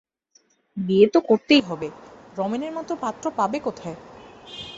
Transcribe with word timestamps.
বিয়ে 0.77 1.07
তো 1.09 1.19
করতেই 1.29 1.61
হবে, 1.61 1.87
রমেনের 2.33 2.71
মতো 2.73 2.93
পাত্র 3.03 3.25
পাবে 3.37 3.57
কোথায়। 3.61 3.97